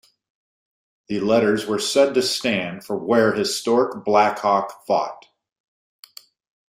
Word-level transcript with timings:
The 1.09 1.19
letters 1.19 1.67
were 1.67 1.77
said 1.77 2.15
to 2.15 2.23
stand 2.23 2.83
for 2.83 2.97
Where 2.97 3.33
Historic 3.35 4.03
Blackhawk 4.03 4.83
Fought. 4.87 5.27